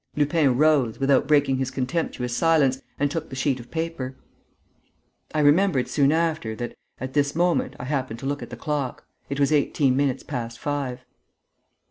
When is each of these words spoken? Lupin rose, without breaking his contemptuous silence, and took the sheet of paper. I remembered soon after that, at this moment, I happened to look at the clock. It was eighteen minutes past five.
Lupin 0.15 0.57
rose, 0.57 0.97
without 0.99 1.27
breaking 1.27 1.57
his 1.57 1.69
contemptuous 1.69 2.35
silence, 2.35 2.81
and 2.99 3.11
took 3.11 3.29
the 3.29 3.35
sheet 3.35 3.59
of 3.59 3.69
paper. 3.69 4.15
I 5.31 5.41
remembered 5.41 5.87
soon 5.87 6.11
after 6.11 6.55
that, 6.55 6.73
at 6.99 7.13
this 7.13 7.35
moment, 7.35 7.75
I 7.79 7.83
happened 7.83 8.17
to 8.21 8.25
look 8.25 8.41
at 8.41 8.49
the 8.49 8.57
clock. 8.57 9.05
It 9.29 9.39
was 9.39 9.51
eighteen 9.51 9.95
minutes 9.95 10.23
past 10.23 10.57
five. 10.57 11.01